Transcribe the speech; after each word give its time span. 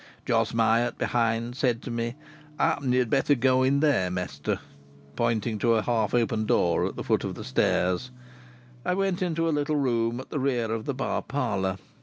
Jos 0.25 0.51
Myatt, 0.51 0.97
behind, 0.97 1.55
said 1.55 1.83
to 1.83 1.91
me: 1.91 2.15
"Happen 2.57 2.91
you'd 2.91 3.11
better 3.11 3.35
go 3.35 3.61
in 3.61 3.81
there, 3.81 4.09
mester," 4.09 4.57
pointing 5.15 5.59
to 5.59 5.75
a 5.75 5.83
half 5.83 6.15
open 6.15 6.47
door 6.47 6.87
at 6.87 6.95
the 6.95 7.03
foot 7.03 7.23
of 7.23 7.35
the 7.35 7.43
stairs. 7.43 8.09
I 8.83 8.95
went 8.95 9.21
into 9.21 9.47
a 9.47 9.51
little 9.53 9.75
room 9.75 10.19
at 10.19 10.31
the 10.31 10.39
rear 10.39 10.71
of 10.71 10.85
the 10.85 10.95
bar 10.95 11.21
parlour. 11.21 11.77